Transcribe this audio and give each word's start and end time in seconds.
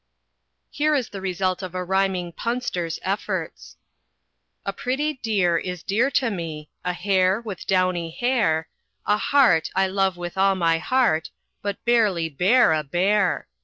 _Here 0.71 0.95
is 0.95 1.09
the 1.09 1.21
result 1.21 1.61
of 1.61 1.75
a 1.75 1.83
rhyming 1.83 2.31
punster's 2.31 2.97
efforts: 3.03 3.75
"A 4.65 4.73
pretty 4.73 5.13
deer 5.21 5.59
is 5.59 5.83
dear 5.83 6.09
to 6.09 6.31
me, 6.31 6.71
A 6.83 6.91
hare 6.93 7.39
with 7.39 7.67
downy 7.67 8.09
hair, 8.09 8.67
A 9.05 9.17
hart 9.17 9.69
I 9.75 9.85
love 9.85 10.17
with 10.17 10.39
all 10.39 10.55
my 10.55 10.79
heart, 10.79 11.29
But 11.61 11.85
barely 11.85 12.29
bear 12.29 12.73
a 12.73 12.83
bear. 12.83 13.47